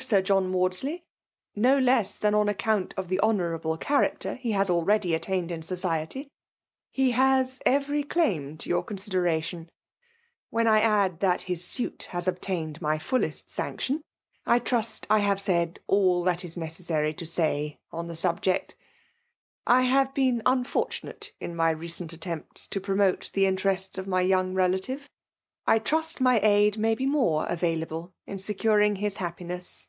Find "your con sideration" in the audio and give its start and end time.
8.68-9.66